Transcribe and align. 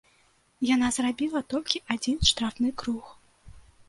Яна 0.75 0.87
зарабіла 0.95 1.41
толькі 1.53 1.81
адзін 1.97 2.17
штрафны 2.31 2.73
круг. 2.83 3.13